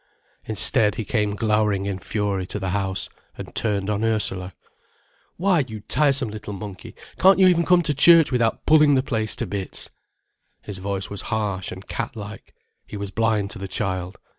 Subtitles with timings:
[0.47, 3.07] Instead he came glowering in fury to the house,
[3.37, 4.51] and turned on Ursula.
[5.37, 9.35] "Why, you tiresome little monkey, can't you even come to church without pulling the place
[9.35, 9.91] to bits?"
[10.63, 12.55] His voice was harsh and cat like,
[12.87, 14.17] he was blind to the child.